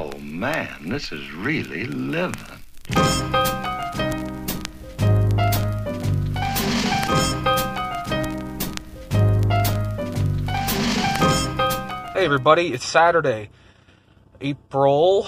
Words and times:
Oh, 0.00 0.16
man, 0.20 0.90
this 0.90 1.10
is 1.10 1.32
really 1.32 1.84
living. 1.86 2.36
Hey 12.12 12.24
everybody, 12.24 12.72
it's 12.72 12.86
Saturday, 12.86 13.50
April 14.40 15.26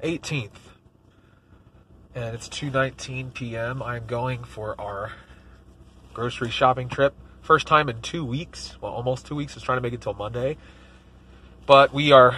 18th. 0.00 0.50
And 2.14 2.36
it's 2.36 2.48
2:19 2.48 3.34
p.m. 3.34 3.82
I'm 3.82 4.06
going 4.06 4.44
for 4.44 4.80
our 4.80 5.10
grocery 6.14 6.50
shopping 6.50 6.88
trip. 6.88 7.16
First 7.40 7.66
time 7.66 7.88
in 7.88 8.00
2 8.00 8.24
weeks. 8.24 8.76
Well, 8.80 8.92
almost 8.92 9.26
2 9.26 9.34
weeks. 9.34 9.54
I 9.54 9.56
was 9.56 9.64
trying 9.64 9.78
to 9.78 9.82
make 9.82 9.92
it 9.92 10.00
till 10.00 10.14
Monday. 10.14 10.56
But 11.66 11.92
we 11.92 12.12
are 12.12 12.36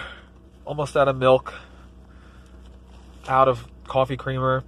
almost 0.65 0.97
out 0.97 1.07
of 1.07 1.15
milk, 1.15 1.53
out 3.27 3.47
of 3.47 3.67
coffee 3.87 4.17
creamer, 4.17 4.63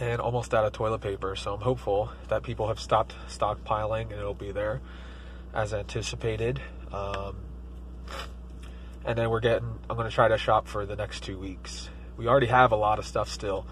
and 0.00 0.20
almost 0.20 0.52
out 0.52 0.64
of 0.64 0.72
toilet 0.72 1.00
paper. 1.00 1.36
So 1.36 1.54
I'm 1.54 1.60
hopeful 1.60 2.10
that 2.28 2.42
people 2.42 2.68
have 2.68 2.78
stopped 2.78 3.14
stockpiling 3.28 4.02
and 4.02 4.12
it'll 4.12 4.34
be 4.34 4.52
there 4.52 4.80
as 5.54 5.72
anticipated. 5.72 6.60
Um, 6.92 7.36
and 9.04 9.16
then 9.16 9.30
we're 9.30 9.40
getting, 9.40 9.78
I'm 9.88 9.96
going 9.96 10.08
to 10.08 10.14
try 10.14 10.28
to 10.28 10.36
shop 10.36 10.68
for 10.68 10.84
the 10.84 10.96
next 10.96 11.22
two 11.22 11.38
weeks. 11.38 11.88
We 12.16 12.28
already 12.28 12.48
have 12.48 12.72
a 12.72 12.76
lot 12.76 12.98
of 12.98 13.06
stuff 13.06 13.30
still 13.30 13.66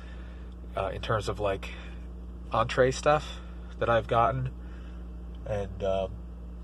uh, 0.76 0.90
in 0.94 1.00
terms 1.00 1.28
of 1.28 1.40
like 1.40 1.70
entree 2.52 2.90
stuff 2.90 3.40
that 3.78 3.90
I've 3.90 4.06
gotten. 4.06 4.50
And 5.46 5.82
um, 5.84 6.12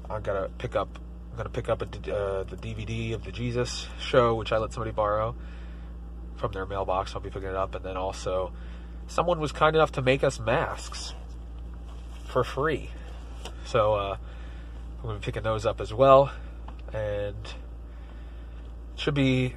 I'm 0.08 0.22
going 0.22 0.42
to 0.42 0.48
pick 0.56 0.76
up, 0.76 0.98
I'm 1.30 1.44
to 1.44 1.50
pick 1.50 1.68
up 1.68 1.82
a, 1.82 1.84
uh, 1.84 2.44
the 2.44 2.56
DVD 2.56 3.14
of 3.14 3.24
the 3.24 3.32
Jesus 3.32 3.88
show, 3.98 4.34
which 4.34 4.52
I 4.52 4.58
let 4.58 4.72
somebody 4.72 4.90
borrow 4.90 5.34
from 6.36 6.52
their 6.52 6.66
mailbox. 6.66 7.14
I'll 7.14 7.20
be 7.20 7.30
picking 7.30 7.48
it 7.48 7.54
up. 7.54 7.74
And 7.74 7.84
then 7.84 7.96
also, 7.96 8.52
someone 9.06 9.40
was 9.40 9.52
kind 9.52 9.76
enough 9.76 9.92
to 9.92 10.02
make 10.02 10.24
us 10.24 10.40
masks 10.40 11.14
for 12.24 12.44
free. 12.44 12.90
So, 13.64 13.94
uh, 13.94 14.16
I'm 15.02 15.08
to 15.08 15.14
be 15.14 15.24
picking 15.24 15.42
those 15.42 15.66
up 15.66 15.80
as 15.80 15.94
well. 15.94 16.32
And 16.92 17.54
should 18.96 19.14
be 19.14 19.54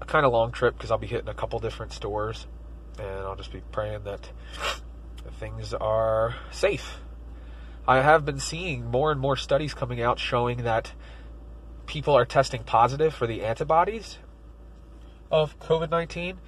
a 0.00 0.04
kind 0.04 0.26
of 0.26 0.32
long 0.32 0.50
trip 0.50 0.76
because 0.76 0.90
I'll 0.90 0.98
be 0.98 1.06
hitting 1.06 1.28
a 1.28 1.34
couple 1.34 1.58
different 1.58 1.92
stores. 1.92 2.46
And 2.98 3.08
I'll 3.08 3.36
just 3.36 3.52
be 3.52 3.60
praying 3.72 4.04
that 4.04 4.28
things 5.38 5.74
are 5.74 6.34
safe. 6.50 6.98
I 7.86 8.00
have 8.00 8.24
been 8.24 8.38
seeing 8.38 8.90
more 8.90 9.12
and 9.12 9.20
more 9.20 9.36
studies 9.36 9.74
coming 9.74 10.00
out 10.00 10.18
showing 10.18 10.62
that 10.62 10.92
people 11.86 12.14
are 12.14 12.24
testing 12.24 12.62
positive 12.64 13.14
for 13.14 13.26
the 13.26 13.44
antibodies 13.44 14.18
of 15.30 15.58
COVID 15.58 15.90
19, 15.90 16.38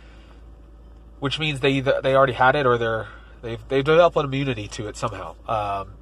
which 1.21 1.39
means 1.39 1.61
they 1.61 1.81
they 1.81 2.15
already 2.15 2.33
had 2.33 2.57
it 2.57 2.65
or 2.65 2.79
they're 2.79 3.09
they've 3.43 3.61
they've 3.69 3.85
developed 3.85 4.17
an 4.17 4.25
immunity 4.25 4.67
to 4.69 4.89
it 4.89 4.97
somehow. 4.97 5.35
Um, 5.47 5.93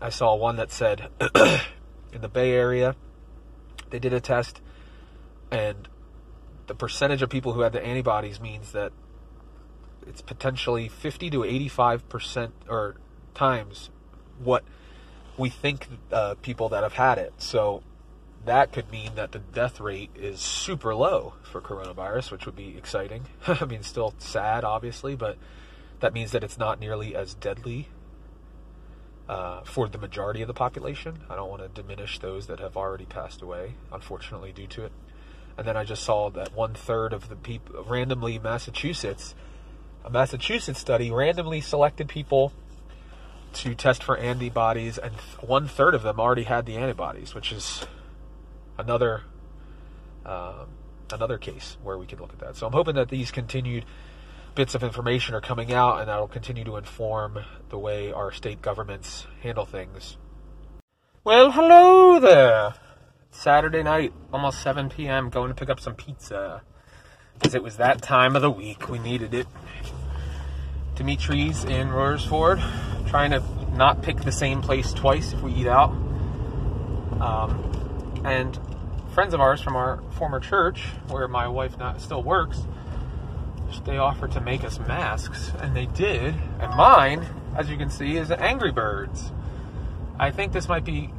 I 0.00 0.10
saw 0.10 0.34
one 0.34 0.56
that 0.56 0.70
said 0.70 1.08
in 2.12 2.20
the 2.20 2.28
Bay 2.28 2.52
Area, 2.52 2.94
they 3.88 3.98
did 3.98 4.12
a 4.12 4.20
test, 4.20 4.60
and 5.50 5.88
the 6.66 6.74
percentage 6.74 7.22
of 7.22 7.30
people 7.30 7.54
who 7.54 7.62
had 7.62 7.72
the 7.72 7.82
antibodies 7.82 8.40
means 8.40 8.72
that 8.72 8.92
it's 10.06 10.20
potentially 10.20 10.88
50 10.88 11.30
to 11.30 11.44
85 11.44 12.08
percent 12.10 12.52
or 12.68 12.96
times 13.34 13.88
what 14.42 14.64
we 15.36 15.50
think 15.50 15.88
uh, 16.12 16.34
people 16.42 16.68
that 16.70 16.82
have 16.82 16.94
had 16.94 17.18
it. 17.18 17.32
So 17.38 17.82
that 18.44 18.72
could 18.72 18.90
mean 18.90 19.16
that 19.16 19.32
the 19.32 19.38
death 19.38 19.80
rate 19.80 20.10
is 20.14 20.40
super 20.40 20.94
low 20.94 21.34
for 21.42 21.60
coronavirus, 21.60 22.30
which 22.30 22.46
would 22.46 22.56
be 22.56 22.76
exciting. 22.76 23.26
I 23.46 23.64
mean, 23.64 23.82
still 23.82 24.14
sad, 24.18 24.64
obviously, 24.64 25.16
but 25.16 25.36
that 26.00 26.12
means 26.12 26.32
that 26.32 26.44
it's 26.44 26.58
not 26.58 26.80
nearly 26.80 27.14
as 27.14 27.34
deadly 27.34 27.88
uh, 29.28 29.62
for 29.62 29.88
the 29.88 29.98
majority 29.98 30.42
of 30.42 30.48
the 30.48 30.54
population. 30.54 31.18
I 31.28 31.36
don't 31.36 31.50
want 31.50 31.62
to 31.62 31.68
diminish 31.68 32.18
those 32.18 32.46
that 32.46 32.60
have 32.60 32.76
already 32.76 33.06
passed 33.06 33.42
away, 33.42 33.74
unfortunately, 33.92 34.52
due 34.52 34.68
to 34.68 34.84
it. 34.84 34.92
And 35.58 35.66
then 35.66 35.76
I 35.76 35.84
just 35.84 36.04
saw 36.04 36.30
that 36.30 36.54
one 36.54 36.74
third 36.74 37.12
of 37.12 37.28
the 37.28 37.36
people, 37.36 37.82
randomly 37.84 38.38
Massachusetts, 38.38 39.34
a 40.04 40.10
Massachusetts 40.10 40.78
study 40.78 41.10
randomly 41.10 41.60
selected 41.60 42.08
people 42.08 42.52
to 43.62 43.74
test 43.74 44.02
for 44.02 44.16
antibodies, 44.16 44.98
and 44.98 45.14
one 45.40 45.68
third 45.68 45.94
of 45.94 46.02
them 46.02 46.20
already 46.20 46.44
had 46.44 46.66
the 46.66 46.76
antibodies, 46.76 47.34
which 47.34 47.52
is 47.52 47.86
another 48.78 49.22
um, 50.24 50.68
another 51.12 51.38
case 51.38 51.76
where 51.82 51.96
we 51.96 52.06
can 52.06 52.18
look 52.18 52.32
at 52.32 52.40
that. 52.40 52.56
So 52.56 52.66
I'm 52.66 52.72
hoping 52.72 52.96
that 52.96 53.08
these 53.08 53.30
continued 53.30 53.84
bits 54.54 54.74
of 54.74 54.82
information 54.82 55.34
are 55.34 55.40
coming 55.40 55.72
out, 55.72 56.00
and 56.00 56.08
that'll 56.08 56.28
continue 56.28 56.64
to 56.64 56.76
inform 56.76 57.38
the 57.68 57.78
way 57.78 58.12
our 58.12 58.32
state 58.32 58.60
governments 58.60 59.26
handle 59.42 59.64
things. 59.64 60.16
Well, 61.22 61.52
hello 61.52 62.18
there. 62.18 62.74
Saturday 63.30 63.82
night, 63.82 64.12
almost 64.32 64.62
7 64.62 64.88
p.m., 64.88 65.28
going 65.28 65.48
to 65.48 65.54
pick 65.54 65.68
up 65.68 65.78
some 65.78 65.94
pizza. 65.94 66.62
Because 67.34 67.54
it 67.54 67.62
was 67.62 67.76
that 67.76 68.00
time 68.00 68.34
of 68.34 68.42
the 68.42 68.50
week. 68.50 68.88
We 68.88 68.98
needed 68.98 69.34
it. 69.34 69.46
Dimitri's 70.94 71.64
in 71.64 71.88
Royersford. 71.88 72.95
Trying 73.06 73.30
to 73.30 73.42
not 73.76 74.02
pick 74.02 74.22
the 74.22 74.32
same 74.32 74.62
place 74.62 74.92
twice 74.92 75.32
if 75.32 75.42
we 75.42 75.52
eat 75.52 75.66
out. 75.66 75.90
Um, 77.20 78.22
and 78.24 78.58
friends 79.14 79.32
of 79.32 79.40
ours 79.40 79.60
from 79.60 79.76
our 79.76 80.02
former 80.12 80.40
church, 80.40 80.82
where 81.08 81.28
my 81.28 81.48
wife 81.48 81.78
not, 81.78 82.00
still 82.00 82.22
works, 82.22 82.62
they 83.84 83.98
offered 83.98 84.32
to 84.32 84.40
make 84.40 84.64
us 84.64 84.78
masks, 84.80 85.52
and 85.60 85.74
they 85.74 85.86
did. 85.86 86.34
And 86.60 86.74
mine, 86.76 87.26
as 87.56 87.70
you 87.70 87.76
can 87.76 87.90
see, 87.90 88.16
is 88.16 88.30
Angry 88.30 88.72
Birds. 88.72 89.32
I 90.18 90.30
think 90.30 90.52
this 90.52 90.68
might 90.68 90.84
be 90.84 91.10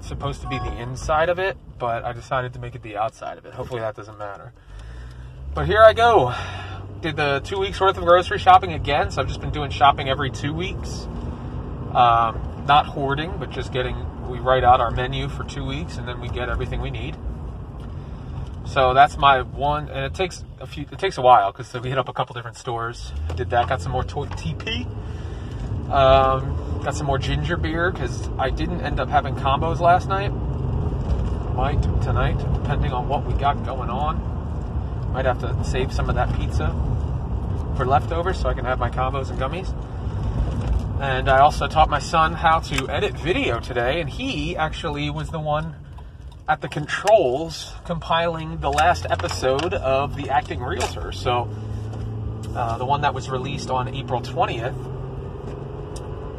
supposed 0.00 0.40
to 0.42 0.48
be 0.48 0.58
the 0.58 0.80
inside 0.80 1.28
of 1.28 1.38
it, 1.38 1.56
but 1.78 2.04
I 2.04 2.12
decided 2.12 2.52
to 2.54 2.58
make 2.58 2.74
it 2.74 2.82
the 2.82 2.96
outside 2.96 3.38
of 3.38 3.46
it. 3.46 3.54
Hopefully 3.54 3.80
that 3.80 3.94
doesn't 3.94 4.18
matter. 4.18 4.52
But 5.54 5.66
here 5.66 5.82
I 5.82 5.92
go. 5.92 6.34
Did 7.00 7.16
the 7.16 7.40
two 7.44 7.58
weeks 7.58 7.80
worth 7.80 7.96
of 7.96 8.04
grocery 8.04 8.38
shopping 8.38 8.72
again, 8.72 9.10
so 9.10 9.20
I've 9.20 9.28
just 9.28 9.40
been 9.40 9.50
doing 9.50 9.70
shopping 9.70 10.08
every 10.08 10.30
two 10.30 10.52
weeks. 10.52 11.06
Um, 11.94 12.64
not 12.66 12.86
hoarding, 12.86 13.38
but 13.38 13.50
just 13.50 13.72
getting, 13.72 14.28
we 14.28 14.38
write 14.38 14.64
out 14.64 14.80
our 14.80 14.90
menu 14.90 15.28
for 15.28 15.44
two 15.44 15.64
weeks 15.64 15.96
and 15.96 16.06
then 16.06 16.20
we 16.20 16.28
get 16.28 16.48
everything 16.48 16.80
we 16.80 16.90
need. 16.90 17.16
So 18.66 18.94
that's 18.94 19.16
my 19.16 19.42
one, 19.42 19.88
and 19.88 20.04
it 20.04 20.14
takes 20.14 20.44
a 20.60 20.66
few. 20.66 20.86
It 20.90 20.98
takes 20.98 21.18
a 21.18 21.22
while 21.22 21.52
because 21.52 21.72
we 21.80 21.88
hit 21.88 21.98
up 21.98 22.08
a 22.08 22.12
couple 22.12 22.34
different 22.34 22.56
stores. 22.56 23.12
Did 23.36 23.50
that. 23.50 23.68
Got 23.68 23.80
some 23.80 23.92
more 23.92 24.02
to- 24.02 24.26
TP. 24.26 24.86
Um, 25.90 26.80
got 26.82 26.96
some 26.96 27.06
more 27.06 27.16
ginger 27.16 27.56
beer 27.56 27.92
because 27.92 28.28
I 28.38 28.50
didn't 28.50 28.80
end 28.80 28.98
up 28.98 29.08
having 29.08 29.36
combos 29.36 29.78
last 29.78 30.08
night. 30.08 30.30
Might 31.54 31.80
tonight, 32.02 32.38
depending 32.54 32.92
on 32.92 33.08
what 33.08 33.24
we 33.24 33.34
got 33.34 33.64
going 33.64 33.88
on. 33.88 35.12
Might 35.12 35.26
have 35.26 35.40
to 35.40 35.64
save 35.64 35.92
some 35.92 36.08
of 36.08 36.16
that 36.16 36.34
pizza 36.36 36.74
for 37.76 37.86
leftovers 37.86 38.40
so 38.40 38.48
I 38.48 38.54
can 38.54 38.64
have 38.64 38.80
my 38.80 38.90
combos 38.90 39.30
and 39.30 39.38
gummies. 39.38 39.72
And 41.00 41.28
I 41.28 41.40
also 41.40 41.66
taught 41.66 41.90
my 41.90 41.98
son 41.98 42.32
how 42.32 42.60
to 42.60 42.88
edit 42.88 43.18
video 43.18 43.60
today, 43.60 44.00
and 44.00 44.08
he 44.08 44.56
actually 44.56 45.10
was 45.10 45.28
the 45.28 45.38
one 45.38 45.76
at 46.48 46.62
the 46.62 46.68
controls 46.68 47.74
compiling 47.84 48.60
the 48.60 48.70
last 48.70 49.04
episode 49.10 49.74
of 49.74 50.16
The 50.16 50.30
Acting 50.30 50.62
Realtor. 50.62 51.12
So, 51.12 51.50
uh, 52.54 52.78
the 52.78 52.86
one 52.86 53.02
that 53.02 53.12
was 53.12 53.28
released 53.28 53.68
on 53.68 53.94
April 53.94 54.22
20th, 54.22 54.74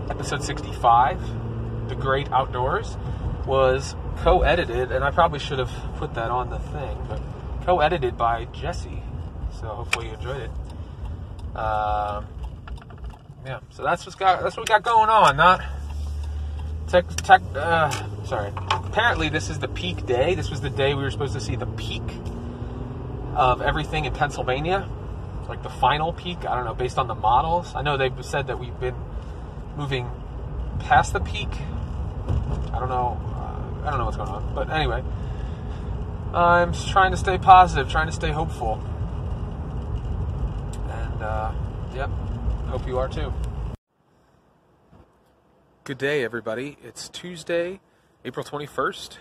episode 0.10 0.44
65, 0.44 1.90
The 1.90 1.96
Great 1.96 2.32
Outdoors, 2.32 2.98
was 3.46 3.96
co 4.18 4.42
edited, 4.42 4.92
and 4.92 5.04
I 5.04 5.12
probably 5.12 5.38
should 5.38 5.60
have 5.60 5.72
put 5.98 6.16
that 6.16 6.32
on 6.32 6.50
the 6.50 6.58
thing, 6.58 6.98
but 7.08 7.22
co 7.64 7.80
edited 7.80 8.18
by 8.18 8.46
Jesse. 8.46 9.04
So, 9.62 9.68
hopefully, 9.68 10.08
you 10.08 10.14
enjoyed 10.14 10.42
it. 10.42 11.56
Um, 11.56 12.26
yeah, 13.48 13.60
so 13.70 13.82
that's 13.82 14.06
what's 14.06 14.16
got 14.16 14.44
that's 14.44 14.58
what 14.58 14.68
we 14.68 14.74
got 14.74 14.84
going 14.84 15.10
on. 15.10 15.38
Not 15.38 15.64
tech, 16.88 17.08
tech 17.16 17.42
uh, 17.56 17.90
sorry. 18.26 18.52
Apparently, 18.72 19.30
this 19.30 19.50
is 19.50 19.60
the 19.60 19.70
peak 19.70 20.06
day. 20.06 20.36
This 20.36 20.50
was 20.50 20.60
the 20.60 20.70
day 20.70 20.94
we 20.94 21.04
were 21.04 21.12
supposed 21.12 21.34
to 21.34 21.40
see 21.40 21.56
the 21.56 21.66
peak 21.66 22.04
of 23.36 23.62
everything 23.62 24.04
in 24.04 24.14
Pennsylvania, 24.14 24.90
like 25.48 25.64
the 25.64 25.70
final 25.70 26.12
peak. 26.12 26.40
I 26.40 26.56
don't 26.56 26.66
know, 26.66 26.74
based 26.74 26.98
on 26.98 27.08
the 27.08 27.16
models. 27.16 27.74
I 27.74 27.82
know 27.84 27.96
they've 27.96 28.26
said 28.26 28.48
that 28.48 28.60
we've 28.60 28.78
been 28.82 28.96
moving 29.78 30.10
past 30.80 31.14
the 31.14 31.22
peak. 31.22 31.50
I 32.74 32.80
don't 32.80 32.90
know. 32.90 33.18
Uh, 33.34 33.88
I 33.88 33.90
don't 33.92 34.00
know 34.00 34.06
what's 34.06 34.18
going 34.18 34.30
on, 34.30 34.54
but 34.54 34.70
anyway, 34.70 35.04
I'm 36.34 36.74
trying 36.74 37.12
to 37.12 37.18
stay 37.18 37.38
positive, 37.38 37.90
trying 37.90 38.08
to 38.08 38.14
stay 38.14 38.32
hopeful, 38.32 38.84
and 40.90 41.24
uh, 41.24 41.54
yep, 41.96 42.10
hope 42.68 42.86
you 42.86 43.00
are 43.00 43.08
too. 43.08 43.34
Good 45.86 45.98
day, 45.98 46.26
everybody. 46.26 46.78
It's 46.84 47.08
Tuesday, 47.08 47.80
April 48.26 48.46
21st, 48.46 49.18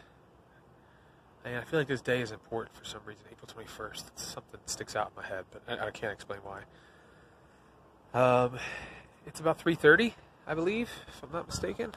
And 1.45 1.57
I 1.57 1.61
feel 1.63 1.79
like 1.79 1.87
this 1.87 2.01
day 2.01 2.21
is 2.21 2.33
important 2.33 2.77
for 2.77 2.85
some 2.85 3.03
reason. 3.07 3.25
April 3.31 3.49
21st. 3.49 4.09
It's 4.09 4.25
something 4.25 4.59
that 4.61 4.69
sticks 4.69 4.97
out 4.97 5.13
in 5.15 5.23
my 5.23 5.29
head, 5.29 5.45
but 5.53 5.63
I, 5.69 5.87
I 5.87 5.91
can't 5.93 6.13
explain 6.13 6.41
why. 6.43 6.63
Um, 8.21 8.59
it's 9.27 9.39
about 9.39 9.61
3:30, 9.61 10.15
I 10.45 10.55
believe, 10.55 10.91
if 11.07 11.23
I'm 11.23 11.31
not 11.31 11.47
mistaken. 11.47 11.93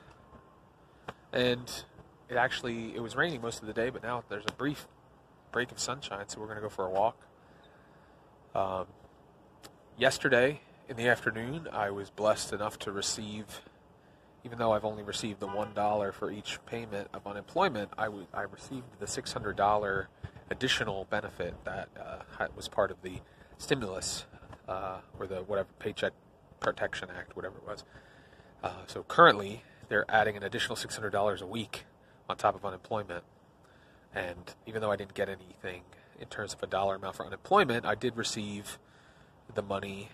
And 1.33 1.83
it 2.29 2.35
actually 2.35 2.95
it 2.95 3.01
was 3.01 3.15
raining 3.15 3.41
most 3.41 3.61
of 3.61 3.67
the 3.67 3.73
day, 3.73 3.89
but 3.89 4.03
now 4.03 4.23
there's 4.29 4.45
a 4.47 4.53
brief 4.53 4.87
break 5.51 5.71
of 5.71 5.79
sunshine, 5.79 6.29
so 6.29 6.39
we're 6.39 6.45
going 6.45 6.57
to 6.57 6.61
go 6.61 6.69
for 6.69 6.85
a 6.85 6.91
walk. 6.91 7.17
Um, 8.53 8.85
yesterday 9.97 10.61
in 10.89 10.97
the 10.97 11.07
afternoon, 11.07 11.67
I 11.71 11.91
was 11.91 12.09
blessed 12.09 12.51
enough 12.51 12.79
to 12.79 12.91
receive, 12.91 13.61
even 14.43 14.57
though 14.57 14.73
I've 14.73 14.83
only 14.83 15.03
received 15.03 15.39
the 15.39 15.47
one 15.47 15.73
dollar 15.73 16.11
for 16.11 16.31
each 16.31 16.59
payment 16.65 17.09
of 17.13 17.27
unemployment, 17.27 17.91
I, 17.97 18.05
w- 18.05 18.25
I 18.33 18.41
received 18.41 18.99
the 18.99 19.05
six 19.07 19.31
hundred 19.31 19.55
dollar 19.55 20.09
additional 20.49 21.05
benefit 21.11 21.53
that 21.63 21.89
uh, 21.99 22.47
was 22.55 22.67
part 22.67 22.89
of 22.89 23.03
the 23.03 23.19
stimulus 23.59 24.25
uh, 24.67 24.97
or 25.19 25.27
the 25.27 25.43
whatever 25.43 25.69
Paycheck 25.77 26.13
Protection 26.59 27.09
Act, 27.15 27.35
whatever 27.35 27.57
it 27.57 27.67
was. 27.67 27.83
Uh, 28.63 28.71
so 28.87 29.03
currently, 29.03 29.61
they're 29.89 30.05
adding 30.09 30.35
an 30.35 30.43
additional 30.43 30.75
six 30.75 30.95
hundred 30.95 31.11
dollars 31.11 31.41
a 31.41 31.47
week 31.47 31.85
on 32.27 32.35
top 32.35 32.55
of 32.55 32.65
unemployment. 32.65 33.23
And 34.13 34.55
even 34.65 34.81
though 34.81 34.91
I 34.91 34.95
didn't 34.95 35.13
get 35.13 35.29
anything 35.29 35.83
in 36.19 36.27
terms 36.29 36.53
of 36.55 36.63
a 36.63 36.67
dollar 36.67 36.95
amount 36.95 37.15
for 37.15 37.25
unemployment, 37.27 37.85
I 37.85 37.93
did 37.93 38.17
receive 38.17 38.79
the 39.53 39.61
money, 39.61 40.09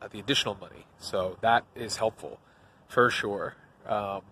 uh, 0.00 0.08
the 0.08 0.18
additional 0.18 0.56
money. 0.60 0.86
So 0.98 1.36
that 1.40 1.64
is 1.74 1.96
helpful 1.96 2.38
for 2.88 3.10
sure. 3.10 3.54
Um, 3.86 4.22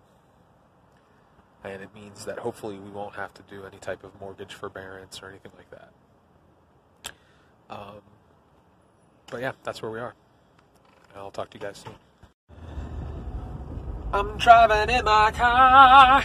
and 1.64 1.82
it 1.82 1.90
means 1.94 2.24
that 2.24 2.38
hopefully 2.38 2.78
we 2.78 2.90
won't 2.90 3.16
have 3.16 3.34
to 3.34 3.42
do 3.42 3.64
any 3.64 3.78
type 3.78 4.04
of 4.04 4.18
mortgage 4.20 4.54
forbearance 4.54 5.20
or 5.22 5.28
anything 5.28 5.52
like 5.56 5.70
that. 5.70 5.90
Um, 7.70 8.00
but 9.30 9.40
yeah, 9.40 9.52
that's 9.62 9.82
where 9.82 9.90
we 9.90 10.00
are. 10.00 10.14
I'll 11.16 11.30
talk 11.30 11.50
to 11.50 11.58
you 11.58 11.62
guys 11.62 11.84
soon. 11.84 11.94
I'm 14.12 14.38
driving 14.38 14.94
in 14.94 15.04
my 15.04 15.30
car. 15.32 16.24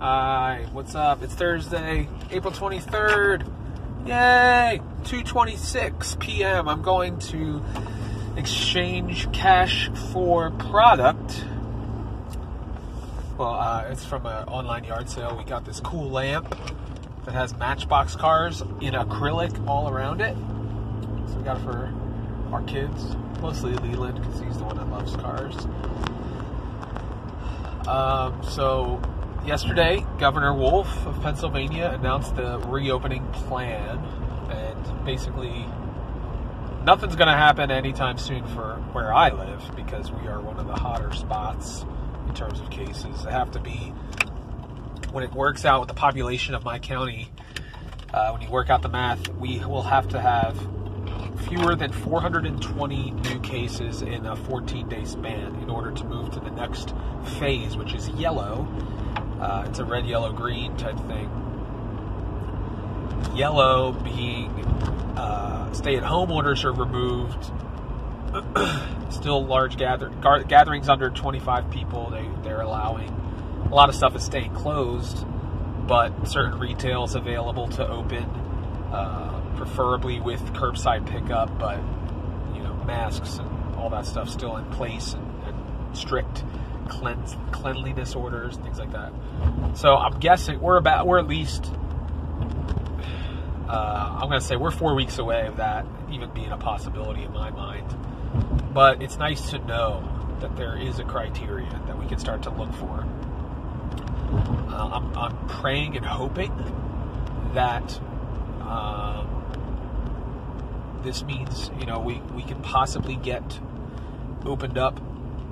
Hi, 0.00 0.66
what's 0.72 0.94
up? 0.94 1.22
It's 1.22 1.34
Thursday, 1.34 2.08
April 2.30 2.52
23rd. 2.52 3.50
Yay! 4.06 4.80
2:26 5.02 6.20
p.m. 6.20 6.68
I'm 6.68 6.82
going 6.82 7.18
to 7.18 7.60
exchange 8.36 9.32
cash 9.32 9.90
for 10.12 10.52
product. 10.52 11.44
Well, 13.36 13.54
uh, 13.54 13.88
it's 13.90 14.04
from 14.04 14.26
an 14.26 14.46
online 14.46 14.84
yard 14.84 15.08
sale. 15.08 15.36
We 15.36 15.42
got 15.42 15.64
this 15.64 15.80
cool 15.80 16.08
lamp 16.08 16.56
that 17.24 17.34
has 17.34 17.56
Matchbox 17.56 18.14
cars 18.14 18.60
in 18.80 18.94
acrylic 18.94 19.66
all 19.66 19.88
around 19.88 20.20
it. 20.20 20.36
So 21.28 21.38
we 21.38 21.42
got 21.42 21.56
it 21.56 21.64
for 21.64 21.92
our 22.52 22.62
kids, 22.62 23.16
mostly 23.40 23.74
Leland 23.74 24.20
because 24.22 24.38
he's 24.40 24.56
the 24.56 24.64
one 24.64 24.76
that 24.76 24.88
loves 24.88 25.16
cars. 25.16 25.56
Um, 27.88 28.40
so 28.44 29.02
yesterday, 29.46 30.04
Governor 30.18 30.52
Wolf 30.52 31.06
of 31.06 31.22
Pennsylvania 31.22 31.96
announced 31.98 32.34
the 32.34 32.58
reopening 32.66 33.24
plan, 33.32 33.98
and 34.50 35.04
basically, 35.04 35.64
nothing's 36.84 37.14
going 37.14 37.28
to 37.28 37.36
happen 37.36 37.70
anytime 37.70 38.18
soon 38.18 38.44
for 38.48 38.74
where 38.92 39.14
I 39.14 39.30
live 39.30 39.70
because 39.76 40.10
we 40.10 40.26
are 40.26 40.40
one 40.40 40.58
of 40.58 40.66
the 40.66 40.74
hotter 40.74 41.12
spots 41.12 41.84
in 42.28 42.34
terms 42.34 42.58
of 42.58 42.70
cases. 42.70 43.22
They 43.22 43.30
have 43.30 43.52
to 43.52 43.60
be, 43.60 43.92
when 45.12 45.22
it 45.22 45.32
works 45.32 45.64
out 45.64 45.80
with 45.80 45.88
the 45.88 45.94
population 45.94 46.54
of 46.54 46.64
my 46.64 46.80
county, 46.80 47.30
uh, 48.12 48.30
when 48.30 48.42
you 48.42 48.50
work 48.50 48.68
out 48.68 48.82
the 48.82 48.88
math, 48.88 49.28
we 49.34 49.58
will 49.60 49.82
have 49.82 50.08
to 50.08 50.20
have 50.20 50.58
fewer 51.48 51.76
than 51.76 51.92
420 51.92 53.10
new 53.10 53.40
cases 53.40 54.02
in 54.02 54.26
a 54.26 54.34
14 54.34 54.88
day 54.88 55.04
span 55.04 55.54
in 55.56 55.70
order 55.70 55.92
to 55.92 56.04
move 56.04 56.32
to 56.32 56.40
the 56.40 56.50
next 56.50 56.94
phase, 57.38 57.76
which 57.76 57.94
is 57.94 58.08
yellow 58.10 58.66
uh, 59.40 59.64
it's 59.68 59.78
a 59.78 59.84
red, 59.84 60.06
yellow, 60.06 60.32
green 60.32 60.76
type 60.76 60.96
thing. 61.06 61.30
Yellow 63.34 63.92
being 63.92 64.50
uh, 65.16 65.72
stay 65.72 65.96
at 65.96 66.02
home 66.02 66.30
orders 66.30 66.64
are 66.64 66.72
removed. 66.72 67.50
Still 69.10 69.44
large 69.44 69.76
gather- 69.76 70.08
gar- 70.08 70.42
gatherings 70.44 70.88
under 70.88 71.10
25 71.10 71.70
people, 71.70 72.10
they, 72.10 72.28
they're 72.42 72.60
allowing. 72.60 73.10
A 73.70 73.74
lot 73.74 73.88
of 73.88 73.94
stuff 73.94 74.14
is 74.16 74.24
staying 74.24 74.54
closed, 74.54 75.26
but 75.86 76.28
certain 76.28 76.58
retails 76.58 77.14
available 77.14 77.68
to 77.68 77.88
open, 77.88 78.24
uh, 78.92 79.42
preferably 79.56 80.20
with 80.20 80.40
curbside 80.52 81.06
pickup, 81.06 81.58
but 81.58 81.78
you 82.54 82.62
know, 82.62 82.74
masks 82.86 83.38
and 83.38 83.74
all 83.76 83.90
that 83.90 84.06
stuff 84.06 84.28
still 84.28 84.56
in 84.56 84.64
place 84.66 85.14
and, 85.14 85.44
and 85.44 85.96
strict 85.96 86.44
cleanse, 86.88 87.36
cleanliness 87.52 88.14
orders, 88.14 88.56
things 88.56 88.78
like 88.78 88.92
that. 88.92 89.12
So 89.74 89.96
I'm 89.96 90.18
guessing 90.18 90.60
we're 90.60 90.76
about 90.76 91.06
we're 91.06 91.18
at 91.18 91.28
least 91.28 91.70
uh, 93.68 94.18
I'm 94.22 94.30
to 94.30 94.40
say 94.40 94.56
we're 94.56 94.70
four 94.70 94.94
weeks 94.94 95.18
away 95.18 95.46
of 95.46 95.56
that 95.56 95.86
even 96.10 96.30
being 96.30 96.52
a 96.52 96.56
possibility 96.56 97.22
in 97.24 97.32
my 97.32 97.50
mind. 97.50 97.84
But 98.72 99.02
it's 99.02 99.18
nice 99.18 99.50
to 99.50 99.58
know 99.58 100.08
that 100.40 100.56
there 100.56 100.76
is 100.76 100.98
a 100.98 101.04
criteria 101.04 101.70
that 101.86 101.98
we 101.98 102.06
can 102.06 102.18
start 102.18 102.42
to 102.44 102.50
look 102.50 102.72
for. 102.74 103.06
Uh, 104.68 104.90
I'm, 104.92 105.16
I'm, 105.16 105.48
praying 105.48 105.96
and 105.96 106.04
hoping 106.04 106.52
that 107.54 107.98
um, 108.62 109.26
this 111.02 111.24
means 111.24 111.70
you 111.80 111.86
know 111.86 111.98
we, 112.00 112.20
we 112.34 112.42
can 112.42 112.60
possibly 112.62 113.16
get 113.16 113.58
opened 114.44 114.76
up 114.78 115.00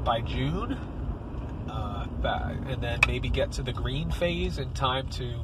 by 0.05 0.21
June 0.21 0.79
and 2.27 2.83
then 2.83 3.01
maybe 3.07 3.29
get 3.29 3.53
to 3.53 3.63
the 3.63 3.73
green 3.73 4.11
phase 4.11 4.59
in 4.59 4.73
time 4.73 5.09
to 5.11 5.41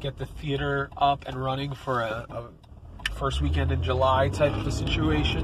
get 0.00 0.16
the 0.18 0.26
theater 0.26 0.90
up 0.96 1.24
and 1.26 1.42
running 1.42 1.74
for 1.74 2.00
a, 2.02 2.26
a 2.30 3.12
first 3.14 3.40
weekend 3.40 3.72
in 3.72 3.82
July 3.82 4.28
type 4.28 4.52
of 4.52 4.66
a 4.66 4.72
situation. 4.72 5.42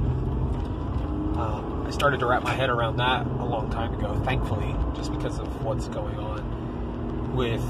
Um, 1.36 1.84
I 1.86 1.90
started 1.90 2.20
to 2.20 2.26
wrap 2.26 2.44
my 2.44 2.54
head 2.54 2.70
around 2.70 2.98
that 2.98 3.26
a 3.26 3.44
long 3.44 3.70
time 3.70 3.94
ago, 3.94 4.14
thankfully, 4.24 4.74
just 4.94 5.12
because 5.12 5.40
of 5.40 5.64
what's 5.64 5.88
going 5.88 6.16
on 6.16 7.34
with 7.34 7.60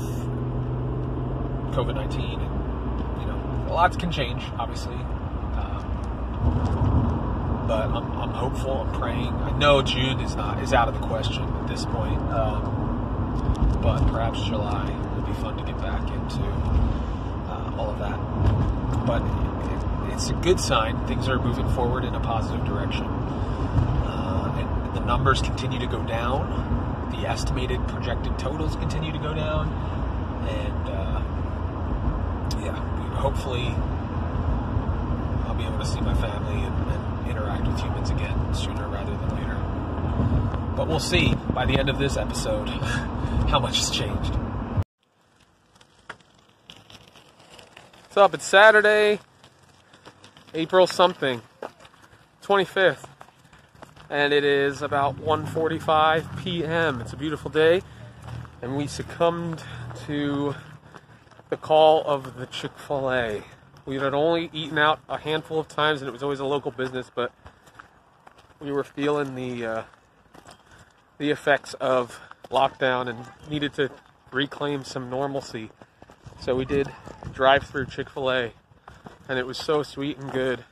COVID 1.75 1.95
19. 1.95 2.41
And, 2.41 3.21
you 3.21 3.27
know, 3.27 3.67
lots 3.71 3.97
can 3.97 4.13
change, 4.13 4.43
obviously. 4.59 4.95
Um, 4.95 5.85
but 7.67 7.89
I'm, 7.89 7.97
I'm 7.97 8.31
hopeful, 8.31 8.83
I'm 8.83 8.93
praying. 8.93 9.29
I 9.29 9.57
know 9.57 9.81
June 9.81 10.21
is 10.21 10.37
not 10.37 10.63
is 10.63 10.75
out 10.75 10.89
of 10.89 10.95
the 10.95 11.07
question 11.07 11.43
at 11.43 11.67
this 11.67 11.87
point. 11.87 12.21
Um, 12.31 12.84
but 13.85 14.01
perhaps 14.07 14.43
July 14.45 14.91
would 15.15 15.27
be 15.27 15.35
fun 15.35 15.59
to 15.59 15.63
get 15.63 15.77
back 15.77 16.01
into 16.11 16.43
uh, 16.43 17.77
all 17.77 17.91
of 17.91 17.99
that. 17.99 18.17
But 19.07 19.21
it, 19.21 20.15
it's 20.15 20.31
a 20.31 20.33
good 20.33 20.59
sign. 20.59 21.07
Things 21.07 21.29
are 21.29 21.39
moving 21.39 21.69
forward 21.75 22.03
in 22.03 22.15
a 22.15 22.21
positive 22.21 22.65
direction. 22.65 23.05
Uh, 23.05 24.55
and 24.57 24.97
the 24.97 25.01
numbers 25.01 25.43
continue 25.43 25.79
to 25.79 25.87
go 25.87 26.03
down. 26.03 27.11
The 27.13 27.29
estimated 27.29 27.87
projected 27.87 28.39
totals 28.39 28.75
continue 28.77 29.13
to 29.13 29.19
go 29.19 29.35
down. 29.35 29.69
And 30.49 30.89
uh, 30.89 31.23
yeah, 32.65 32.77
hopefully 33.17 33.67
I'll 35.47 35.55
be 35.55 35.65
able 35.65 35.79
to 35.79 35.87
see 35.87 36.01
my 36.01 36.15
family 36.15 36.65
and, 36.65 36.91
and 36.91 37.29
interact 37.29 37.67
with 37.67 37.79
humans 37.79 38.09
again 38.09 38.55
sooner 38.55 38.89
rather 38.89 39.15
than 39.15 39.29
later. 39.37 40.75
But 40.75 40.89
we'll 40.89 41.01
see 41.01 41.35
by 41.53 41.67
the 41.67 41.79
end 41.79 41.91
of 41.91 41.99
this 41.99 42.17
episode. 42.17 42.73
how 43.49 43.61
much 43.61 43.77
has 43.79 43.91
changed. 43.91 44.35
What's 48.05 48.17
up? 48.17 48.35
It's 48.35 48.45
Saturday, 48.45 49.21
April 50.55 50.87
something, 50.87 51.43
25th, 52.43 53.07
and 54.09 54.33
it 54.33 54.45
is 54.45 54.83
about 54.83 55.17
1:45 55.17 56.43
p.m. 56.43 57.01
It's 57.01 57.13
a 57.13 57.17
beautiful 57.17 57.51
day, 57.51 57.83
and 58.63 58.77
we 58.77 58.87
succumbed 58.87 59.63
to 60.07 60.55
the 61.51 61.57
call 61.57 62.03
of 62.05 62.37
the 62.37 62.47
Chick-fil-A. 62.47 63.43
We 63.87 63.97
had 63.97 64.15
only 64.15 64.51
eaten 64.53 64.79
out 64.79 65.01
a 65.09 65.19
handful 65.19 65.59
of 65.61 65.69
times, 65.69 66.01
and 66.01 66.09
it 66.09 66.13
was 66.13 66.23
always 66.23 66.41
a 66.41 66.45
local 66.45 66.71
business, 66.71 67.11
but 67.15 67.33
we 68.61 68.73
were 68.73 68.85
feeling 68.85 69.35
the 69.35 69.67
uh, 69.67 69.83
the 71.19 71.31
effects 71.31 71.75
of 71.75 72.21
lockdown 72.51 73.09
and 73.09 73.19
needed 73.51 73.75
to 73.75 73.91
reclaim 74.33 74.85
some 74.85 75.11
normalcy. 75.11 75.71
So 76.41 76.55
we 76.55 76.65
did 76.65 76.89
drive 77.33 77.65
through 77.65 77.87
Chick 77.87 78.11
fil 78.11 78.31
A, 78.31 78.53
and 79.29 79.39
it 79.39 79.47
was 79.47 79.59
so 79.59 79.83
sweet 79.83 80.19
and 80.19 80.33
good. 80.33 80.65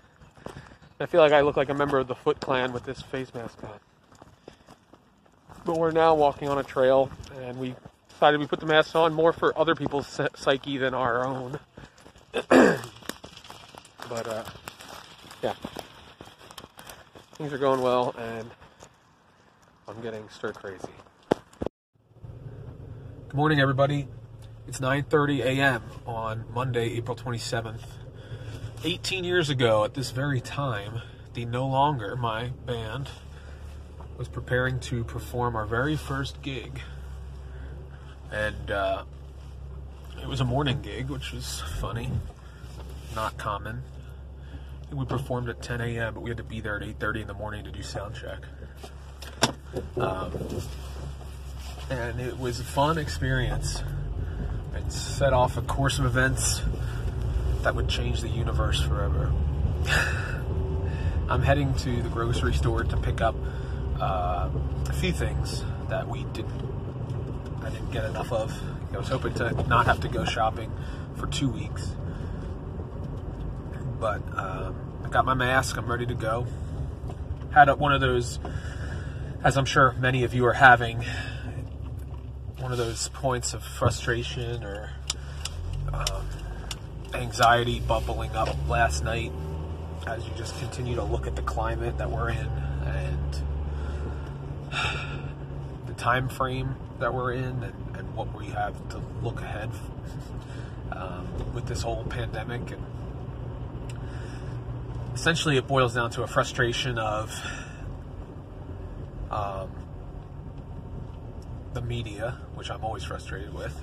I 1.00 1.06
feel 1.06 1.20
like 1.20 1.32
I 1.32 1.40
look 1.40 1.56
like 1.56 1.68
a 1.68 1.74
member 1.74 1.98
of 1.98 2.06
the 2.06 2.14
Foot 2.14 2.40
Clan 2.40 2.72
with 2.72 2.84
this 2.84 3.02
face 3.02 3.34
mask 3.34 3.62
on. 3.64 3.80
But 5.64 5.78
we're 5.78 5.90
now 5.90 6.14
walking 6.14 6.48
on 6.48 6.58
a 6.58 6.62
trail, 6.62 7.10
and 7.40 7.58
we 7.58 7.74
decided 8.08 8.38
we 8.38 8.46
put 8.46 8.60
the 8.60 8.66
masks 8.66 8.94
on 8.94 9.12
more 9.12 9.32
for 9.32 9.56
other 9.58 9.74
people's 9.74 10.20
psyche 10.36 10.78
than 10.78 10.94
our 10.94 11.26
own. 11.26 11.58
but 12.32 12.82
uh, 14.10 14.44
yeah, 15.42 15.54
things 17.34 17.52
are 17.52 17.58
going 17.58 17.80
well, 17.80 18.14
and 18.16 18.50
I'm 19.88 20.00
getting 20.02 20.28
stir 20.28 20.52
crazy. 20.52 20.88
Good 23.32 23.38
morning, 23.38 23.60
everybody. 23.60 24.08
It's 24.68 24.78
9:30 24.78 25.42
a.m. 25.42 25.82
on 26.06 26.44
Monday, 26.52 26.98
April 26.98 27.16
27th. 27.16 27.80
18 28.84 29.24
years 29.24 29.48
ago, 29.48 29.86
at 29.86 29.94
this 29.94 30.10
very 30.10 30.38
time, 30.38 31.00
the 31.32 31.46
No 31.46 31.66
Longer 31.66 32.14
my 32.14 32.48
band 32.66 33.08
was 34.18 34.28
preparing 34.28 34.78
to 34.80 35.02
perform 35.04 35.56
our 35.56 35.64
very 35.64 35.96
first 35.96 36.42
gig, 36.42 36.82
and 38.30 38.70
uh, 38.70 39.04
it 40.20 40.28
was 40.28 40.42
a 40.42 40.44
morning 40.44 40.82
gig, 40.82 41.08
which 41.08 41.32
was 41.32 41.62
funny, 41.80 42.10
not 43.14 43.38
common. 43.38 43.82
We 44.92 45.06
performed 45.06 45.48
at 45.48 45.62
10 45.62 45.80
a.m., 45.80 46.12
but 46.12 46.20
we 46.20 46.28
had 46.28 46.36
to 46.36 46.44
be 46.44 46.60
there 46.60 46.76
at 46.76 46.82
8:30 46.82 47.22
in 47.22 47.26
the 47.28 47.32
morning 47.32 47.64
to 47.64 47.70
do 47.70 47.82
sound 47.82 48.14
check. 48.14 48.40
Um, 49.96 50.32
and 51.90 52.20
it 52.20 52.38
was 52.38 52.60
a 52.60 52.64
fun 52.64 52.98
experience 52.98 53.82
It 54.74 54.92
set 54.92 55.32
off 55.32 55.56
a 55.56 55.62
course 55.62 55.98
of 55.98 56.06
events 56.06 56.62
that 57.62 57.74
would 57.74 57.88
change 57.88 58.20
the 58.20 58.28
universe 58.28 58.80
forever. 58.82 59.32
I'm 61.28 61.42
heading 61.42 61.74
to 61.74 62.02
the 62.02 62.08
grocery 62.08 62.54
store 62.54 62.84
to 62.84 62.96
pick 62.96 63.20
up 63.20 63.34
uh, 64.00 64.50
a 64.88 64.92
few 64.92 65.12
things 65.12 65.64
that 65.88 66.08
we 66.08 66.24
didn't 66.24 66.72
I 67.64 67.70
didn't 67.70 67.92
get 67.92 68.04
enough 68.04 68.32
of. 68.32 68.52
I 68.92 68.98
was 68.98 69.08
hoping 69.08 69.34
to 69.34 69.52
not 69.68 69.86
have 69.86 70.00
to 70.00 70.08
go 70.08 70.24
shopping 70.24 70.72
for 71.16 71.26
two 71.28 71.48
weeks, 71.48 71.94
but 74.00 74.20
um, 74.36 74.74
I 75.04 75.08
got 75.08 75.24
my 75.24 75.34
mask. 75.34 75.76
I'm 75.76 75.86
ready 75.86 76.06
to 76.06 76.14
go. 76.14 76.46
Had 77.54 77.70
one 77.78 77.92
of 77.92 78.00
those, 78.00 78.40
as 79.44 79.56
I'm 79.56 79.64
sure 79.64 79.92
many 79.92 80.24
of 80.24 80.34
you 80.34 80.44
are 80.46 80.54
having, 80.54 81.04
of 82.72 82.78
those 82.78 83.08
points 83.08 83.54
of 83.54 83.62
frustration 83.62 84.64
or 84.64 84.90
um, 85.92 86.26
anxiety 87.14 87.80
bubbling 87.80 88.34
up 88.34 88.56
last 88.68 89.04
night 89.04 89.32
as 90.06 90.26
you 90.26 90.32
just 90.36 90.58
continue 90.58 90.94
to 90.96 91.02
look 91.02 91.26
at 91.26 91.36
the 91.36 91.42
climate 91.42 91.98
that 91.98 92.10
we're 92.10 92.30
in 92.30 92.48
and 92.86 93.42
the 95.86 95.94
time 95.94 96.28
frame 96.28 96.74
that 96.98 97.12
we're 97.12 97.32
in 97.32 97.62
and, 97.62 97.96
and 97.96 98.14
what 98.14 98.34
we 98.36 98.46
have 98.46 98.74
to 98.88 99.00
look 99.22 99.40
ahead 99.40 99.70
um, 100.92 101.26
with 101.54 101.66
this 101.66 101.82
whole 101.82 102.04
pandemic. 102.04 102.70
And 102.70 102.84
essentially 105.14 105.56
it 105.56 105.66
boils 105.66 105.94
down 105.94 106.10
to 106.12 106.22
a 106.22 106.26
frustration 106.26 106.98
of 106.98 107.38
um, 109.30 109.70
the 111.74 111.80
media, 111.80 112.38
which 112.62 112.70
I'm 112.70 112.84
always 112.84 113.02
frustrated 113.02 113.52
with, 113.52 113.76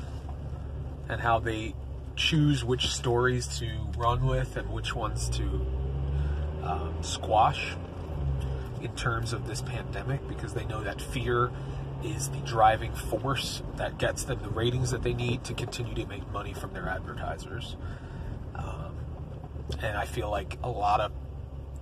and 1.10 1.20
how 1.20 1.40
they 1.40 1.76
choose 2.16 2.64
which 2.64 2.88
stories 2.88 3.60
to 3.60 3.70
run 3.98 4.26
with 4.26 4.56
and 4.56 4.70
which 4.70 4.96
ones 4.96 5.28
to 5.32 5.44
um, 6.64 6.96
squash 7.02 7.76
in 8.82 8.96
terms 8.96 9.34
of 9.34 9.50
this 9.50 9.62
pandemic 9.62 10.26
because 10.30 10.54
they 10.54 10.64
know 10.64 10.82
that 10.82 11.02
fear 11.02 11.52
is 12.06 12.30
the 12.30 12.38
driving 12.38 12.94
force 12.94 13.62
that 13.76 13.98
gets 13.98 14.24
them 14.24 14.40
the 14.42 14.50
ratings 14.50 14.92
that 14.92 15.04
they 15.04 15.14
need 15.14 15.44
to 15.44 15.54
continue 15.54 15.94
to 15.94 16.06
make 16.06 16.26
money 16.32 16.54
from 16.54 16.72
their 16.72 16.88
advertisers. 16.88 17.76
Um, 18.56 18.96
and 19.82 19.98
I 19.98 20.06
feel 20.06 20.30
like 20.30 20.58
a 20.64 20.70
lot 20.70 21.02
of 21.02 21.12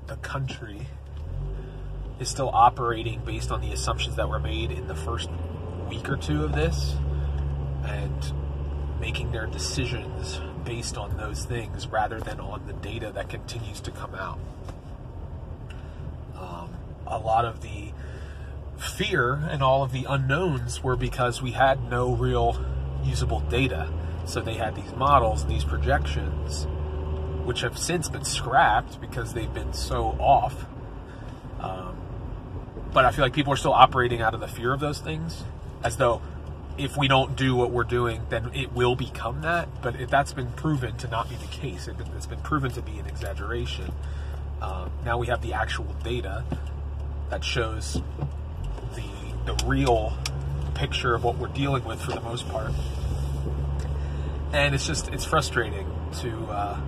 the 0.08 0.16
country 0.16 0.88
is 2.20 2.28
still 2.28 2.50
operating 2.50 3.24
based 3.24 3.52
on 3.52 3.62
the 3.62 3.72
assumptions 3.72 4.16
that 4.16 4.28
were 4.28 4.40
made 4.40 4.72
in 4.72 4.88
the 4.88 4.96
first 4.96 5.30
week 5.90 6.10
or 6.10 6.18
two 6.18 6.44
of 6.44 6.54
this 6.54 6.96
and 7.86 8.34
making 9.00 9.32
their 9.32 9.46
decisions 9.46 10.40
based 10.66 10.98
on 10.98 11.16
those 11.18 11.46
things 11.46 11.88
rather 11.88 12.20
than 12.20 12.40
on 12.40 12.66
the 12.68 12.74
data 12.74 13.12
that 13.14 13.30
continues 13.30 13.80
to 13.80 13.92
come 13.92 14.14
out. 14.16 14.40
Um, 16.38 16.76
a 17.06 17.18
lot 17.18 17.46
of 17.46 17.62
the 17.62 17.92
fear 18.78 19.34
and 19.50 19.64
all 19.64 19.84
of 19.84 19.92
the 19.92 20.06
unknowns 20.08 20.84
were 20.84 20.96
because 20.96 21.42
we 21.42 21.52
had 21.52 21.90
no 21.90 22.14
real 22.14 22.64
usable 23.04 23.40
data. 23.42 23.90
So 24.26 24.42
they 24.42 24.56
had 24.56 24.76
these 24.76 24.94
models, 24.96 25.46
these 25.46 25.64
projections, 25.64 26.68
which 27.46 27.62
have 27.62 27.78
since 27.78 28.10
been 28.10 28.26
scrapped 28.26 29.00
because 29.00 29.34
they've 29.34 29.54
been 29.54 29.72
so 29.72 30.18
off. 30.20 30.66
Um, 31.62 31.98
but 32.92 33.06
I 33.06 33.12
feel 33.12 33.24
like 33.24 33.34
people 33.34 33.54
are 33.54 33.58
still 33.58 33.74
operating 33.74 34.22
out 34.22 34.34
of 34.34 34.42
the 34.42 34.48
fear 34.48 34.74
of 34.74 34.82
those 34.82 35.00
things 35.00 35.44
as 35.84 35.98
though 35.98 36.22
if 36.78 36.96
we 36.96 37.08
don't 37.08 37.36
do 37.36 37.56
what 37.56 37.72
we're 37.72 37.84
doing, 37.84 38.22
then 38.30 38.52
it 38.54 38.74
will 38.74 38.96
become 38.96 39.42
that. 39.42 39.68
But 39.82 40.00
if 40.00 40.10
that's 40.10 40.34
been 40.34 40.52
proven 40.52 40.96
to 40.98 41.08
not 41.08 41.30
be 41.30 41.36
the 41.36 41.48
case. 41.48 41.88
It, 41.88 41.96
has 41.96 42.28
been 42.28 42.42
proven 42.42 42.72
to 42.72 42.82
be 42.82 42.98
an 43.00 43.08
exaggeration. 43.08 43.92
Um, 44.62 44.92
now 45.06 45.18
we 45.18 45.28
have 45.28 45.42
the 45.42 45.54
actual 45.54 45.96
data 46.04 46.44
that 47.30 47.44
shows 47.44 48.02
the 48.96 49.04
the 49.46 49.66
real 49.66 50.18
picture 50.74 51.14
of 51.14 51.24
what 51.24 51.38
we're 51.38 51.48
dealing 51.48 51.84
with 51.84 52.02
for 52.02 52.12
the 52.12 52.22
most 52.22 52.48
part, 52.50 52.72
and 54.54 54.74
it's 54.74 54.88
just 54.88 55.10
it's 55.10 55.26
frustrating 55.26 55.92
to 56.20 56.46
uh, 56.46 56.80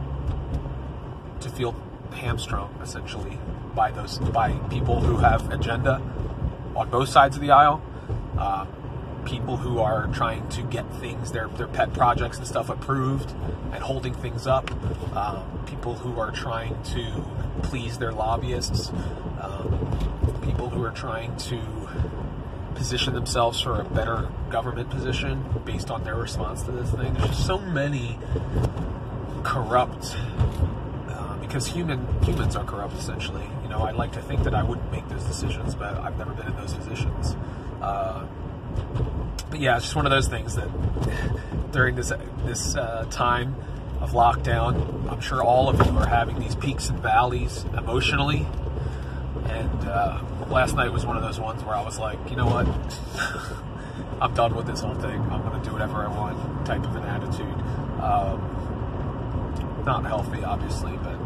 to 1.42 1.50
feel 1.50 1.76
hamstrung 2.12 2.74
essentially 2.82 3.38
by 3.76 3.92
those 3.92 4.18
by 4.18 4.52
people 4.70 5.00
who 5.00 5.18
have 5.18 5.52
agenda 5.52 6.02
on 6.76 6.90
both 6.90 7.10
sides 7.10 7.36
of 7.36 7.42
the 7.42 7.52
aisle. 7.52 7.82
Um, 8.38 8.68
people 9.30 9.58
who 9.58 9.80
are 9.80 10.08
trying 10.08 10.48
to 10.50 10.64
get 10.64 10.92
things, 10.96 11.32
their, 11.32 11.48
their 11.50 11.68
pet 11.68 11.94
projects 11.94 12.38
and 12.38 12.48
stuff 12.48 12.70
approved 12.70 13.32
and 13.72 13.84
holding 13.84 14.14
things 14.14 14.48
up. 14.48 14.70
Um, 15.16 15.44
people 15.68 15.94
who 15.94 16.20
are 16.20 16.32
trying 16.32 16.82
to 16.96 17.26
please 17.62 17.98
their 18.00 18.12
lobbyists. 18.12 18.90
Um, 19.40 20.40
people 20.42 20.70
who 20.70 20.84
are 20.84 20.92
trying 20.92 21.36
to 21.38 21.62
position 22.74 23.14
themselves 23.14 23.62
for 23.62 23.80
a 23.80 23.84
better 23.84 24.30
government 24.50 24.90
position 24.90 25.44
based 25.66 25.92
on 25.92 26.04
their 26.04 26.16
response 26.16 26.64
to 26.64 26.72
this 26.72 26.90
thing. 26.92 27.14
There's 27.14 27.28
just 27.28 27.46
so 27.46 27.60
many 27.60 28.18
corrupt, 29.44 30.18
uh, 31.08 31.38
because 31.38 31.68
human 31.68 32.08
humans 32.24 32.56
are 32.56 32.64
corrupt 32.64 32.96
essentially. 32.96 33.48
You 33.64 33.70
know, 33.70 33.84
I'd 33.84 33.96
like 33.96 34.14
to 34.14 34.22
think 34.22 34.44
that 34.44 34.56
I 34.56 34.64
wouldn't 34.64 34.92
make 34.92 35.08
those 35.10 35.24
decisions, 35.24 35.76
but 35.76 35.96
I've 35.98 36.18
never 36.18 36.34
been 36.34 36.48
in 36.48 36.56
those 36.56 36.74
positions. 36.74 37.36
Uh, 37.82 38.26
but 39.50 39.60
yeah, 39.60 39.76
it's 39.76 39.86
just 39.86 39.96
one 39.96 40.06
of 40.06 40.12
those 40.12 40.28
things 40.28 40.56
that 40.56 40.70
during 41.72 41.96
this 41.96 42.12
this 42.46 42.76
uh, 42.76 43.06
time 43.10 43.56
of 44.00 44.12
lockdown, 44.12 45.12
I'm 45.12 45.20
sure 45.20 45.44
all 45.44 45.70
of 45.70 45.86
you 45.86 45.98
are 45.98 46.08
having 46.08 46.40
these 46.40 46.56
peaks 46.56 46.90
and 46.90 47.00
valleys 47.00 47.66
emotionally. 47.78 48.48
And 49.46 49.86
uh, 49.86 50.22
last 50.48 50.76
night 50.76 50.92
was 50.92 51.06
one 51.06 51.18
of 51.18 51.24
those 51.24 51.40
ones 51.40 51.64
where 51.64 51.76
I 51.76 51.84
was 51.84 52.00
like, 52.00 52.18
you 52.30 52.36
know 52.36 52.46
what, 52.46 52.68
I'm 54.22 54.34
done 54.34 54.56
with 54.56 54.68
this 54.68 54.82
whole 54.82 54.96
thing. 54.96 55.20
I'm 55.32 55.62
to 55.62 55.66
do 55.68 55.74
whatever 55.74 55.98
I 55.98 56.08
want, 56.08 56.66
type 56.66 56.84
of 56.84 56.96
an 56.96 57.04
attitude. 57.04 57.54
Um, 58.02 59.84
not 59.86 60.06
healthy, 60.06 60.44
obviously, 60.44 60.92
but. 60.98 61.18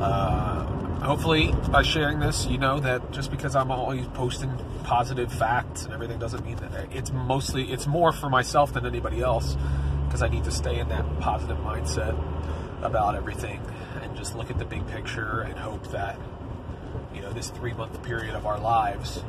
Uh, 0.00 0.71
hopefully 1.02 1.52
by 1.70 1.82
sharing 1.82 2.20
this 2.20 2.46
you 2.46 2.58
know 2.58 2.78
that 2.78 3.10
just 3.10 3.30
because 3.30 3.56
i'm 3.56 3.72
always 3.72 4.06
posting 4.14 4.50
positive 4.84 5.32
facts 5.32 5.84
and 5.84 5.92
everything 5.92 6.18
doesn't 6.18 6.44
mean 6.44 6.56
that 6.56 6.86
it's 6.92 7.10
mostly 7.10 7.72
it's 7.72 7.88
more 7.88 8.12
for 8.12 8.30
myself 8.30 8.72
than 8.72 8.86
anybody 8.86 9.20
else 9.20 9.56
because 10.04 10.22
i 10.22 10.28
need 10.28 10.44
to 10.44 10.50
stay 10.50 10.78
in 10.78 10.88
that 10.88 11.04
positive 11.18 11.56
mindset 11.58 12.16
about 12.82 13.16
everything 13.16 13.60
and 14.00 14.16
just 14.16 14.36
look 14.36 14.48
at 14.48 14.58
the 14.58 14.64
big 14.64 14.86
picture 14.88 15.40
and 15.40 15.58
hope 15.58 15.84
that 15.88 16.16
you 17.12 17.20
know 17.20 17.32
this 17.32 17.50
three 17.50 17.72
month 17.72 18.00
period 18.04 18.34
of 18.34 18.46
our 18.46 18.60
lives 18.60 19.24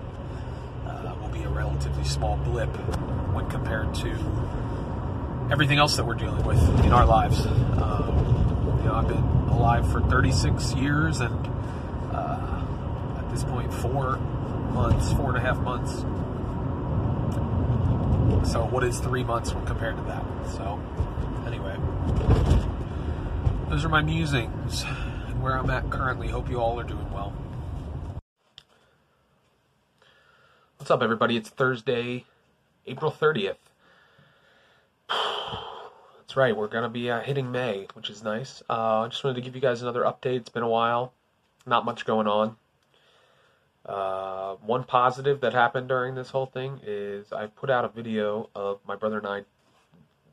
uh, 0.86 1.16
will 1.20 1.30
be 1.30 1.42
a 1.42 1.50
relatively 1.50 2.04
small 2.04 2.38
blip 2.38 2.70
when 3.34 3.50
compared 3.50 3.94
to 3.96 4.10
everything 5.52 5.78
else 5.78 5.96
that 5.98 6.06
we're 6.06 6.14
dealing 6.14 6.44
with 6.46 6.60
in 6.86 6.92
our 6.92 7.06
lives 7.06 7.46
um, 7.46 8.78
you 8.80 8.86
know 8.86 8.96
i've 8.96 9.08
been 9.08 9.24
alive 9.54 9.90
for 9.92 10.02
36 10.02 10.74
years 10.74 11.22
and 11.22 11.48
uh, 12.12 12.66
at 13.18 13.32
this 13.32 13.44
point 13.44 13.74
four 13.74 14.20
months, 14.74 15.14
four 15.14 15.30
and 15.30 15.38
a 15.38 15.40
half 15.40 15.58
months. 15.60 16.02
So 18.52 18.66
what 18.66 18.84
is 18.84 19.00
three 19.00 19.24
months 19.24 19.54
when 19.54 19.66
compared 19.66 19.96
to 19.98 20.04
that? 20.04 20.26
So 20.52 20.80
anyway, 21.46 21.78
those 23.70 23.86
are 23.86 23.90
my 23.90 24.02
musings 24.02 24.84
and 25.28 25.42
where 25.42 25.58
I'm 25.58 25.70
at 25.70 25.90
currently. 25.90 26.28
Hope 26.28 26.50
you 26.50 26.60
all 26.60 26.80
are 26.80 26.84
doing 26.84 27.10
well. 27.12 27.34
What's 30.78 30.92
up, 30.92 31.02
everybody? 31.02 31.38
It's 31.38 31.50
Thursday, 31.50 32.26
April 32.86 33.12
30th. 33.12 33.63
That's 36.34 36.40
right, 36.40 36.58
we're 36.58 36.68
going 36.68 36.82
to 36.82 36.90
be 36.90 37.12
uh, 37.12 37.22
hitting 37.22 37.52
May, 37.52 37.86
which 37.94 38.10
is 38.10 38.24
nice. 38.24 38.64
Uh, 38.68 39.02
I 39.02 39.08
just 39.08 39.24
wanted 39.24 39.36
to 39.36 39.42
give 39.42 39.54
you 39.54 39.62
guys 39.62 39.84
another 39.84 40.02
update. 40.02 40.38
It's 40.38 40.50
been 40.50 40.64
a 40.64 40.68
while, 40.68 41.14
not 41.68 41.86
much 41.86 42.06
going 42.06 42.26
on. 42.26 42.56
Uh, 43.86 44.56
one 44.56 44.84
positive 44.84 45.42
that 45.42 45.54
happened 45.54 45.90
during 45.90 46.16
this 46.16 46.32
whole 46.32 46.48
thing 46.48 46.80
is 46.82 47.32
I 47.32 47.46
put 47.46 47.70
out 47.70 47.86
a 47.86 47.88
video 47.88 48.50
of 48.56 48.80
my 48.88 48.96
brother 48.96 49.20
and 49.20 49.28
I, 49.28 49.42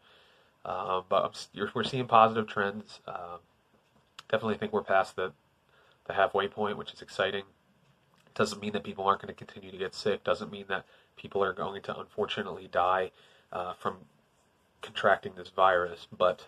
Uh, 0.64 1.02
but 1.08 1.48
we're 1.74 1.84
seeing 1.84 2.08
positive 2.08 2.48
trends. 2.48 3.00
Um, 3.08 3.40
definitely 4.30 4.58
think 4.58 4.74
we're 4.74 4.84
past 4.84 5.16
the 5.16 5.32
the 6.06 6.14
halfway 6.14 6.48
point, 6.48 6.78
which 6.78 6.94
is 6.94 7.02
exciting. 7.02 7.44
Doesn't 8.36 8.62
mean 8.62 8.74
that 8.74 8.84
people 8.84 9.06
aren't 9.06 9.22
going 9.22 9.34
to 9.34 9.38
continue 9.38 9.72
to 9.72 9.78
get 9.78 9.96
sick. 9.96 10.24
Doesn't 10.24 10.52
mean 10.52 10.66
that 10.68 10.86
people 11.16 11.44
are 11.44 11.54
going 11.54 11.82
to 11.84 12.00
unfortunately 12.00 12.70
die 12.72 13.12
uh, 13.52 13.74
from 13.74 13.96
contracting 14.82 15.34
this 15.36 15.50
virus. 15.50 16.08
But 16.16 16.46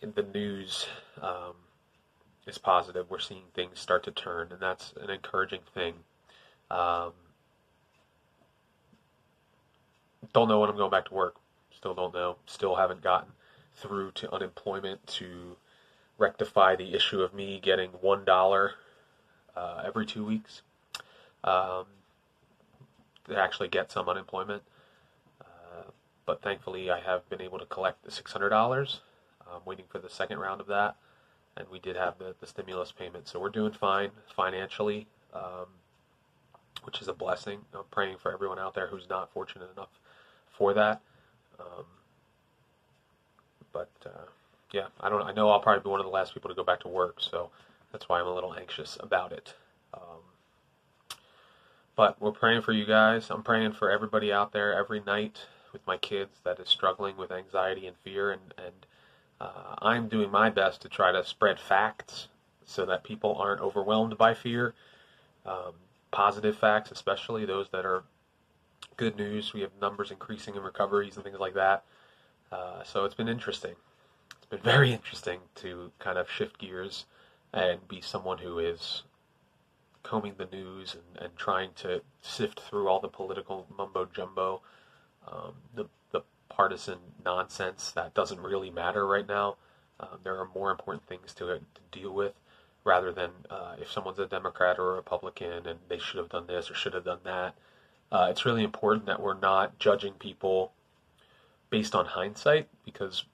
in 0.00 0.12
the 0.14 0.22
news 0.22 0.86
um, 1.20 1.54
is 2.46 2.58
positive. 2.58 3.10
We're 3.10 3.18
seeing 3.18 3.42
things 3.54 3.80
start 3.80 4.04
to 4.04 4.10
turn, 4.10 4.48
and 4.52 4.60
that's 4.60 4.92
an 5.00 5.10
encouraging 5.10 5.62
thing. 5.74 5.94
Um, 6.70 7.12
don't 10.32 10.48
know 10.48 10.60
when 10.60 10.70
I'm 10.70 10.76
going 10.76 10.90
back 10.90 11.06
to 11.06 11.14
work. 11.14 11.36
Still 11.76 11.94
don't 11.94 12.14
know. 12.14 12.36
Still 12.46 12.76
haven't 12.76 13.02
gotten 13.02 13.32
through 13.74 14.12
to 14.12 14.32
unemployment 14.32 15.06
to 15.06 15.56
rectify 16.18 16.76
the 16.76 16.94
issue 16.94 17.20
of 17.20 17.34
me 17.34 17.60
getting 17.60 17.90
one 18.00 18.24
dollar 18.24 18.72
uh, 19.56 19.82
every 19.84 20.06
two 20.06 20.24
weeks 20.24 20.62
um, 21.42 21.86
to 23.28 23.36
actually 23.36 23.68
get 23.68 23.90
some 23.90 24.08
unemployment. 24.08 24.62
Uh, 25.40 25.90
but 26.24 26.40
thankfully, 26.40 26.90
I 26.90 27.00
have 27.00 27.28
been 27.28 27.40
able 27.40 27.58
to 27.58 27.66
collect 27.66 28.04
the 28.04 28.10
six 28.10 28.32
hundred 28.32 28.50
dollars. 28.50 29.00
I'm 29.52 29.60
waiting 29.64 29.84
for 29.88 29.98
the 29.98 30.08
second 30.08 30.38
round 30.38 30.60
of 30.60 30.66
that, 30.68 30.96
and 31.56 31.68
we 31.68 31.78
did 31.78 31.96
have 31.96 32.18
the, 32.18 32.34
the 32.40 32.46
stimulus 32.46 32.92
payment, 32.92 33.28
so 33.28 33.38
we're 33.38 33.50
doing 33.50 33.72
fine 33.72 34.10
financially, 34.34 35.06
um, 35.34 35.66
which 36.84 37.02
is 37.02 37.08
a 37.08 37.12
blessing. 37.12 37.60
I'm 37.74 37.84
praying 37.90 38.16
for 38.18 38.32
everyone 38.32 38.58
out 38.58 38.74
there 38.74 38.86
who's 38.86 39.08
not 39.08 39.30
fortunate 39.32 39.68
enough 39.76 39.90
for 40.56 40.74
that. 40.74 41.00
Um, 41.58 41.84
but 43.72 43.90
uh, 44.06 44.26
yeah, 44.72 44.86
I 45.00 45.08
don't. 45.08 45.22
I 45.22 45.32
know 45.32 45.50
I'll 45.50 45.60
probably 45.60 45.82
be 45.82 45.90
one 45.90 46.00
of 46.00 46.06
the 46.06 46.12
last 46.12 46.34
people 46.34 46.48
to 46.48 46.54
go 46.54 46.64
back 46.64 46.80
to 46.80 46.88
work, 46.88 47.16
so 47.20 47.50
that's 47.92 48.08
why 48.08 48.20
I'm 48.20 48.26
a 48.26 48.34
little 48.34 48.54
anxious 48.54 48.96
about 49.00 49.32
it. 49.32 49.54
Um, 49.92 50.20
but 51.96 52.20
we're 52.20 52.32
praying 52.32 52.62
for 52.62 52.72
you 52.72 52.84
guys. 52.84 53.30
I'm 53.30 53.42
praying 53.42 53.72
for 53.72 53.90
everybody 53.90 54.32
out 54.32 54.52
there 54.52 54.74
every 54.74 55.00
night 55.00 55.40
with 55.72 55.86
my 55.86 55.96
kids 55.96 56.40
that 56.44 56.58
is 56.58 56.68
struggling 56.68 57.16
with 57.16 57.30
anxiety 57.30 57.86
and 57.86 57.96
fear, 57.98 58.32
and 58.32 58.54
and 58.58 58.86
uh, 59.40 59.74
I'm 59.78 60.08
doing 60.08 60.30
my 60.30 60.50
best 60.50 60.82
to 60.82 60.88
try 60.88 61.12
to 61.12 61.24
spread 61.24 61.60
facts 61.60 62.28
so 62.64 62.86
that 62.86 63.04
people 63.04 63.36
aren't 63.36 63.60
overwhelmed 63.60 64.16
by 64.16 64.34
fear. 64.34 64.74
Um, 65.44 65.74
positive 66.10 66.56
facts, 66.56 66.90
especially 66.90 67.44
those 67.44 67.68
that 67.70 67.84
are 67.84 68.04
good 68.96 69.16
news. 69.16 69.52
We 69.52 69.60
have 69.60 69.70
numbers 69.80 70.10
increasing 70.10 70.54
in 70.54 70.62
recoveries 70.62 71.16
and 71.16 71.24
things 71.24 71.38
like 71.38 71.54
that. 71.54 71.84
Uh, 72.52 72.82
so 72.84 73.04
it's 73.04 73.14
been 73.14 73.28
interesting. 73.28 73.74
It's 74.36 74.46
been 74.46 74.60
very 74.62 74.92
interesting 74.92 75.40
to 75.56 75.90
kind 75.98 76.18
of 76.18 76.30
shift 76.30 76.58
gears 76.58 77.06
and 77.52 77.86
be 77.88 78.00
someone 78.00 78.38
who 78.38 78.58
is 78.58 79.02
combing 80.02 80.34
the 80.36 80.46
news 80.46 80.94
and, 80.94 81.24
and 81.24 81.36
trying 81.36 81.70
to 81.76 82.02
sift 82.20 82.60
through 82.60 82.88
all 82.88 83.00
the 83.00 83.08
political 83.08 83.66
mumbo 83.76 84.06
jumbo, 84.14 84.60
um, 85.26 85.54
the, 85.74 85.86
the 86.12 86.20
partisan 86.48 86.98
nonsense 87.24 87.90
that 87.92 88.14
doesn't 88.14 88.40
really 88.40 88.70
matter 88.70 89.06
right 89.06 89.26
now. 89.26 89.56
Um, 90.00 90.18
there 90.22 90.38
are 90.38 90.48
more 90.54 90.70
important 90.70 91.06
things 91.06 91.32
to, 91.34 91.46
to 91.46 91.60
deal 91.98 92.12
with 92.12 92.34
rather 92.84 93.12
than 93.12 93.30
uh, 93.50 93.76
if 93.80 93.90
someone's 93.90 94.18
a 94.18 94.26
Democrat 94.26 94.78
or 94.78 94.92
a 94.92 94.96
Republican 94.96 95.66
and 95.66 95.78
they 95.88 95.98
should 95.98 96.18
have 96.18 96.28
done 96.28 96.46
this 96.46 96.70
or 96.70 96.74
should 96.74 96.94
have 96.94 97.04
done 97.04 97.20
that. 97.24 97.54
Uh, 98.14 98.28
it's 98.30 98.46
really 98.46 98.62
important 98.62 99.06
that 99.06 99.20
we're 99.20 99.38
not 99.40 99.76
judging 99.80 100.12
people 100.12 100.70
based 101.68 101.96
on 101.96 102.06
hindsight 102.06 102.68
because 102.84 103.24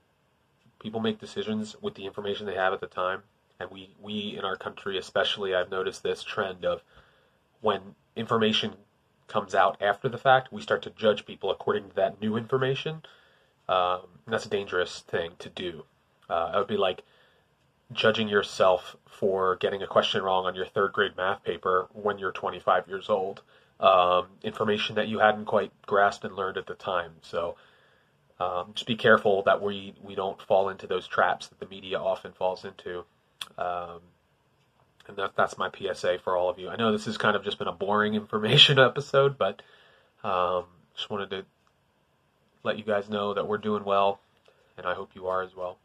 people 0.79 1.01
make 1.01 1.21
decisions 1.21 1.77
with 1.83 1.95
the 1.97 2.07
information 2.07 2.47
they 2.47 2.55
have 2.55 2.73
at 2.73 2.81
the 2.81 2.87
time. 2.87 3.23
And 3.61 3.71
we, 3.71 3.95
we 4.01 4.37
in 4.39 4.43
our 4.43 4.57
country, 4.57 4.97
especially, 4.97 5.55
I've 5.55 5.71
noticed 5.71 6.03
this 6.03 6.23
trend 6.23 6.65
of 6.65 6.83
when 7.61 7.95
information 8.17 8.73
comes 9.29 9.55
out 9.55 9.77
after 9.83 10.09
the 10.09 10.17
fact, 10.17 10.51
we 10.51 10.63
start 10.63 10.81
to 10.85 10.91
judge 10.91 11.27
people 11.27 11.51
according 11.51 11.91
to 11.91 11.97
that 11.97 12.19
new 12.19 12.37
information. 12.37 13.03
Um, 13.69 14.01
that's 14.27 14.47
a 14.47 14.49
dangerous 14.49 15.01
thing 15.01 15.33
to 15.41 15.51
do. 15.51 15.85
Uh, 16.31 16.53
it 16.55 16.59
would 16.59 16.69
be 16.69 16.79
like 16.79 17.03
judging 17.93 18.29
yourself 18.29 18.97
for 19.05 19.57
getting 19.57 19.83
a 19.83 19.87
question 19.87 20.23
wrong 20.23 20.47
on 20.47 20.55
your 20.55 20.65
third 20.65 20.95
grade 20.95 21.19
math 21.19 21.45
paper 21.45 21.89
when 21.93 22.19
you're 22.19 22.33
25 22.33 22.89
years 22.89 23.11
old 23.11 23.43
um, 23.81 24.27
information 24.43 24.97
that 24.97 25.09
you 25.09 25.19
hadn't 25.19 25.47
quite 25.47 25.73
grasped 25.87 26.25
and 26.25 26.37
learned 26.37 26.59
at 26.59 26.67
the 26.67 26.75
time. 26.75 27.13
So 27.23 27.57
um, 28.39 28.73
just 28.75 28.87
be 28.87 28.97
careful 28.97 29.43
that 29.45 29.63
we, 29.63 29.95
we 30.03 30.15
don't 30.15 30.41
fall 30.41 30.69
into 30.69 30.87
those 30.87 31.09
traps 31.09 31.49
that 31.49 31.59
the 31.59 31.67
media 31.67 31.99
often 31.99 32.33
falls 32.33 32.65
into. 32.65 33.05
Um, 33.59 34.01
and 35.09 35.17
that, 35.17 35.33
that's 35.37 35.59
my 35.59 35.71
PSA 35.71 36.19
for 36.23 36.37
all 36.37 36.49
of 36.49 36.59
you. 36.59 36.69
I 36.69 36.77
know 36.77 36.93
this 36.93 37.07
has 37.07 37.19
kind 37.19 37.37
of 37.37 37.43
just 37.43 37.59
been 37.59 37.69
a 37.69 37.73
boring 37.73 38.15
information 38.15 38.79
episode, 38.79 39.39
but 39.39 39.63
um, 40.23 40.65
just 40.95 41.11
wanted 41.11 41.31
to 41.31 41.45
let 42.63 42.79
you 42.79 42.85
guys 42.85 43.09
know 43.09 43.35
that 43.35 43.49
we're 43.49 43.59
doing 43.59 43.85
well, 43.85 44.21
and 44.77 44.87
I 44.87 44.95
hope 44.95 45.11
you 45.15 45.27
are 45.29 45.43
as 45.43 45.57
well. 45.57 45.79